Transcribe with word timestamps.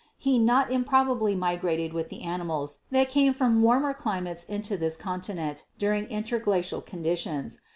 He 0.17 0.39
not 0.39 0.71
improbably 0.71 1.35
migrated 1.35 1.93
with 1.93 2.09
the 2.09 2.23
animals 2.23 2.79
that 2.89 3.07
came 3.07 3.33
from 3.33 3.61
warmer 3.61 3.93
climates 3.93 4.43
into 4.43 4.75
this 4.75 4.97
continent 4.97 5.65
during 5.77 6.07
interglacial 6.07 6.81
conditions. 6.81 7.59